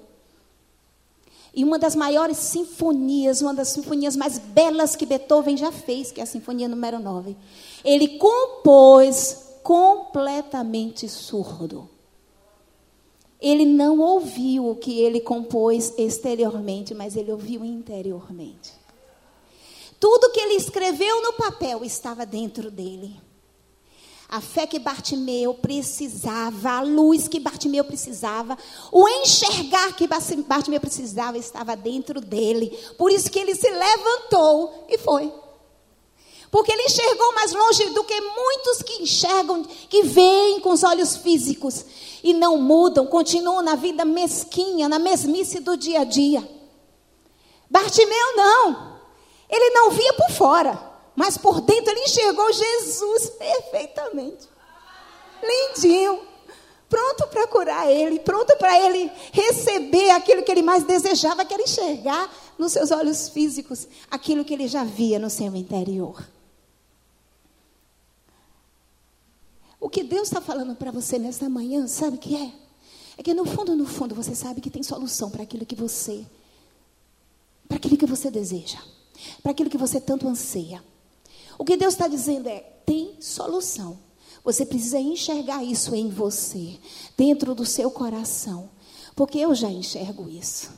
[1.55, 6.19] E uma das maiores sinfonias, uma das sinfonias mais belas que Beethoven já fez, que
[6.19, 7.35] é a Sinfonia número 9.
[7.83, 11.89] Ele compôs completamente surdo.
[13.41, 18.84] Ele não ouviu o que ele compôs exteriormente, mas ele ouviu interiormente.
[19.99, 23.19] Tudo que ele escreveu no papel estava dentro dele.
[24.27, 28.57] A fé que Bartimeu precisava, a luz que Bartimeu precisava,
[28.91, 32.75] o enxergar que Bartimeu precisava estava dentro dele.
[32.97, 35.31] Por isso que ele se levantou e foi.
[36.49, 41.17] Porque ele enxergou mais longe do que muitos que enxergam, que veem com os olhos
[41.17, 41.85] físicos
[42.23, 46.47] e não mudam, continuam na vida mesquinha, na mesmice do dia a dia.
[47.69, 48.94] Bartimeu não.
[49.49, 50.95] Ele não via por fora.
[51.15, 54.49] Mas por dentro ele enxergou Jesus perfeitamente.
[55.41, 56.19] Lindinho.
[56.89, 61.63] Pronto para curar ele, pronto para ele receber aquilo que ele mais desejava, que era
[61.63, 66.23] enxergar nos seus olhos físicos aquilo que ele já via no seu interior.
[69.79, 72.51] O que Deus está falando para você nesta manhã, sabe o que é?
[73.17, 76.25] É que no fundo, no fundo, você sabe que tem solução para aquilo que você,
[77.67, 78.79] para aquilo que você deseja,
[79.41, 80.83] para aquilo que você tanto anseia.
[81.57, 83.97] O que Deus está dizendo é: tem solução.
[84.43, 86.77] Você precisa enxergar isso em você,
[87.17, 88.69] dentro do seu coração,
[89.15, 90.69] porque eu já enxergo isso.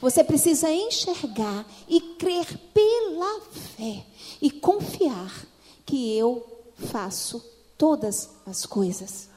[0.00, 3.40] Você precisa enxergar e crer pela
[3.76, 4.04] fé
[4.40, 5.46] e confiar
[5.84, 6.46] que eu
[6.76, 7.44] faço
[7.76, 9.28] todas as coisas.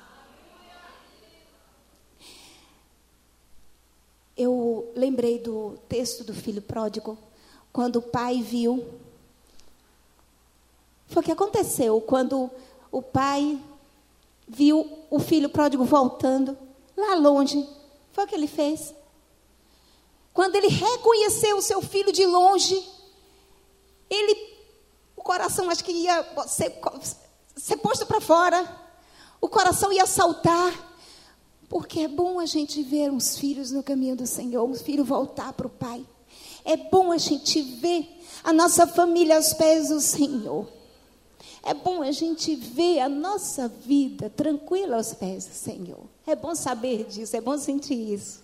[4.36, 7.18] Eu lembrei do texto do filho pródigo,
[7.72, 8.98] quando o pai viu
[11.08, 12.50] foi o que aconteceu quando
[12.92, 13.60] o pai
[14.48, 16.58] viu o filho pródigo voltando
[16.96, 17.68] lá longe.
[18.12, 18.94] Foi o que ele fez.
[20.34, 22.88] Quando ele reconheceu o seu filho de longe,
[24.10, 24.54] ele,
[25.16, 26.80] o coração acho que ia ser,
[27.56, 28.88] ser posto para fora,
[29.42, 30.96] o coração ia saltar,
[31.70, 35.54] porque é bom a gente ver uns filhos no caminho do Senhor, um filho voltar
[35.54, 36.06] para o Pai.
[36.68, 38.06] É bom a gente ver
[38.44, 40.68] a nossa família aos pés do Senhor.
[41.64, 46.02] É bom a gente ver a nossa vida tranquila aos pés do Senhor.
[46.26, 48.44] É bom saber disso, é bom sentir isso.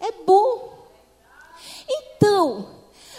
[0.00, 0.78] É bom.
[1.86, 2.70] Então,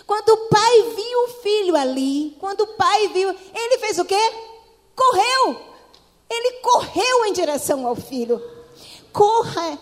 [0.08, 4.34] quando o pai viu o filho ali, quando o pai viu, ele fez o quê?
[4.96, 5.62] Correu.
[6.28, 8.42] Ele correu em direção ao filho.
[9.14, 9.78] Corra.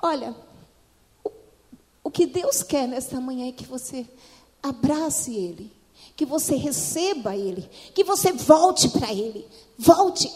[0.00, 0.36] Olha,
[2.14, 4.06] que Deus quer nesta manhã é que você
[4.62, 5.84] abrace ele
[6.16, 9.46] que você receba Ele, que você volte para Ele.
[9.78, 10.32] Volte.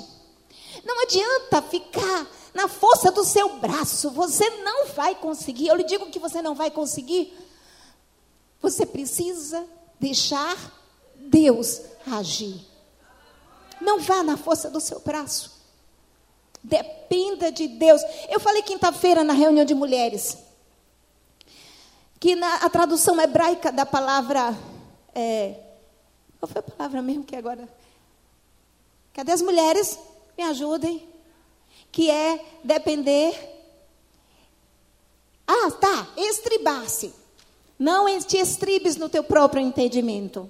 [0.85, 5.69] Não adianta ficar na força do seu braço, você não vai conseguir.
[5.69, 7.33] Eu lhe digo que você não vai conseguir.
[8.61, 9.65] Você precisa
[10.01, 10.57] deixar
[11.15, 12.67] Deus agir.
[13.81, 15.59] Não vá na força do seu braço.
[16.63, 18.03] Dependa de Deus.
[18.29, 20.37] Eu falei quinta-feira na reunião de mulheres.
[22.21, 24.57] Que na a tradução hebraica da palavra.
[25.15, 25.55] É,
[26.39, 27.69] qual foi a palavra mesmo que agora?
[29.13, 29.99] Cadê as mulheres?
[30.37, 31.09] Me ajudem.
[31.91, 33.35] Que é depender.
[35.47, 36.09] Ah, tá.
[36.17, 37.15] Estribar-se.
[37.79, 40.49] Não te estribes no teu próprio entendimento.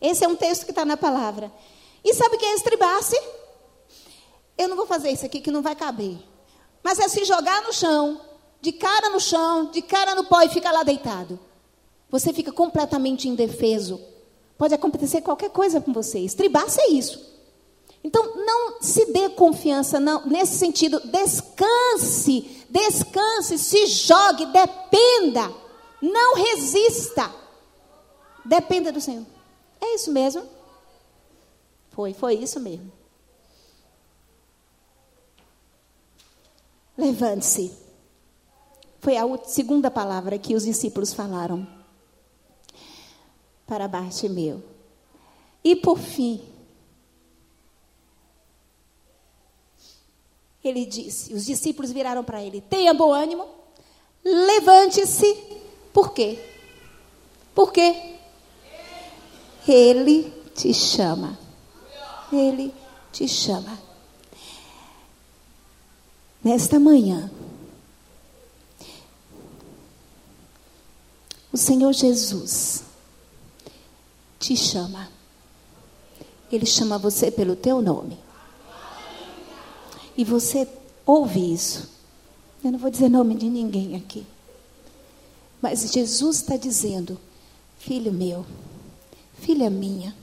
[0.00, 1.52] Esse é um texto que está na palavra.
[2.02, 3.20] E sabe o que é estribar-se?
[4.56, 6.18] Eu não vou fazer isso aqui que não vai caber.
[6.82, 8.20] Mas é se jogar no chão,
[8.60, 11.38] de cara no chão, de cara no pó e ficar lá deitado.
[12.10, 14.00] Você fica completamente indefeso.
[14.58, 16.18] Pode acontecer qualquer coisa com você.
[16.18, 17.30] Estribar-se é isso.
[18.02, 25.54] Então, não se dê confiança, não, nesse sentido, descanse, descanse, se jogue, dependa,
[26.00, 27.30] não resista.
[28.44, 29.26] Dependa do Senhor.
[29.80, 30.42] É isso mesmo?
[31.90, 32.90] Foi, foi isso mesmo.
[36.96, 37.79] Levante-se.
[39.00, 41.66] Foi a segunda palavra que os discípulos falaram
[43.66, 44.62] para Bartimeu.
[45.64, 46.42] E por fim,
[50.62, 53.46] ele disse, os discípulos viraram para ele: tenha bom ânimo,
[54.22, 55.34] levante-se.
[55.92, 56.38] Por quê?
[57.54, 58.16] Por quê?
[59.66, 61.38] Ele te chama.
[62.32, 62.72] Ele
[63.12, 63.78] te chama.
[66.42, 67.30] Nesta manhã,
[71.52, 72.84] o Senhor Jesus
[74.38, 75.08] te chama.
[76.50, 78.18] Ele chama você pelo teu nome.
[80.16, 80.68] E você
[81.06, 81.88] ouve isso.
[82.62, 84.26] Eu não vou dizer nome de ninguém aqui.
[85.62, 87.18] Mas Jesus está dizendo:
[87.78, 88.44] Filho meu,
[89.40, 90.14] filha minha,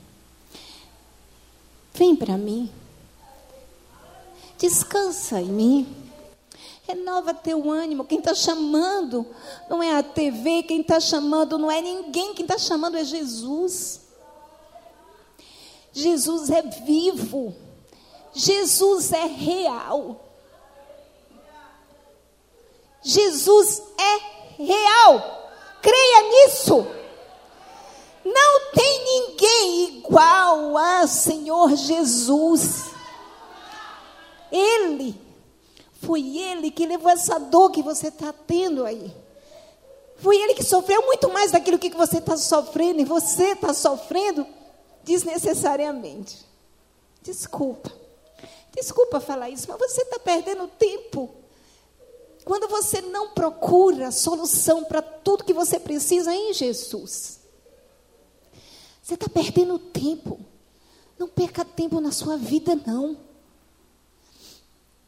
[1.94, 2.70] vem para mim.
[4.58, 6.07] Descansa em mim.
[6.88, 8.06] Renova teu ânimo.
[8.06, 9.26] Quem está chamando
[9.68, 14.08] não é a TV, quem está chamando não é ninguém, quem está chamando é Jesus.
[15.92, 17.54] Jesus é vivo.
[18.32, 20.24] Jesus é real.
[23.02, 25.50] Jesus é real.
[25.82, 26.86] Creia nisso.
[28.24, 32.92] Não tem ninguém igual a Senhor Jesus.
[34.50, 35.27] Ele,
[36.00, 39.12] foi Ele que levou essa dor que você está tendo aí.
[40.16, 44.46] Foi Ele que sofreu muito mais daquilo que você está sofrendo, e você está sofrendo
[45.02, 46.46] desnecessariamente.
[47.22, 47.92] Desculpa.
[48.74, 51.30] Desculpa falar isso, mas você está perdendo tempo.
[52.44, 57.40] Quando você não procura solução para tudo que você precisa em Jesus.
[59.02, 60.38] Você está perdendo tempo.
[61.18, 63.27] Não perca tempo na sua vida, não.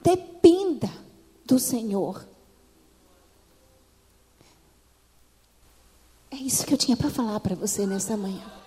[0.03, 0.91] Dependa
[1.45, 2.27] do Senhor.
[6.31, 8.60] É isso que eu tinha para falar para você nessa manhã.